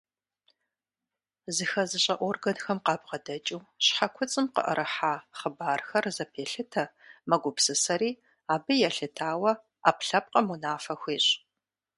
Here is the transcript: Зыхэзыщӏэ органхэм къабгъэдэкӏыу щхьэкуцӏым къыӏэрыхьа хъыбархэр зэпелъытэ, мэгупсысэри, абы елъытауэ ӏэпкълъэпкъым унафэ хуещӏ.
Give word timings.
Зыхэзыщӏэ 1.55 2.15
органхэм 2.27 2.79
къабгъэдэкӏыу 2.85 3.61
щхьэкуцӏым 3.85 4.45
къыӏэрыхьа 4.53 5.13
хъыбархэр 5.37 6.05
зэпелъытэ, 6.15 6.83
мэгупсысэри, 7.29 8.11
абы 8.53 8.73
елъытауэ 8.87 9.51
ӏэпкълъэпкъым 9.81 10.47
унафэ 10.53 10.95
хуещӏ. 11.01 11.31